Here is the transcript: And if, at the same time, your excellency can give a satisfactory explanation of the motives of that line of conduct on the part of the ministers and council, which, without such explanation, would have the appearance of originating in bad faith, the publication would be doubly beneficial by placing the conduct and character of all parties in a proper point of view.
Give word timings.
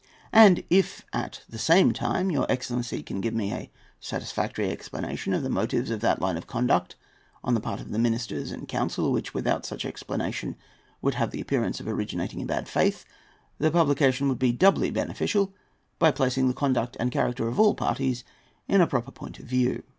And 0.33 0.63
if, 0.71 1.05
at 1.13 1.41
the 1.47 1.59
same 1.59 1.91
time, 1.91 2.31
your 2.31 2.51
excellency 2.51 3.03
can 3.03 3.21
give 3.21 3.39
a 3.39 3.69
satisfactory 3.99 4.71
explanation 4.71 5.31
of 5.31 5.43
the 5.43 5.47
motives 5.51 5.91
of 5.91 5.99
that 5.99 6.19
line 6.19 6.37
of 6.37 6.47
conduct 6.47 6.95
on 7.43 7.53
the 7.53 7.59
part 7.59 7.79
of 7.79 7.91
the 7.91 7.99
ministers 7.99 8.49
and 8.49 8.67
council, 8.67 9.11
which, 9.11 9.35
without 9.35 9.63
such 9.63 9.85
explanation, 9.85 10.55
would 11.03 11.13
have 11.13 11.29
the 11.29 11.39
appearance 11.39 11.79
of 11.79 11.87
originating 11.87 12.39
in 12.39 12.47
bad 12.47 12.67
faith, 12.67 13.05
the 13.59 13.69
publication 13.69 14.27
would 14.27 14.39
be 14.39 14.51
doubly 14.51 14.89
beneficial 14.89 15.53
by 15.99 16.09
placing 16.09 16.47
the 16.47 16.55
conduct 16.55 16.97
and 16.99 17.11
character 17.11 17.47
of 17.47 17.59
all 17.59 17.75
parties 17.75 18.23
in 18.67 18.81
a 18.81 18.87
proper 18.87 19.11
point 19.11 19.37
of 19.37 19.45
view. 19.45 19.83